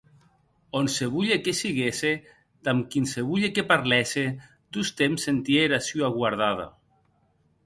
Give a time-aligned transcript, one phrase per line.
[0.79, 2.13] Onsevolhe que siguesse,
[2.67, 4.25] damb quinsevolhe que parlèsse,
[4.75, 6.67] tostemp sentie era sua guardada.